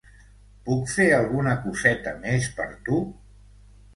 [0.69, 3.01] Puc fer alguna coseta més per tu?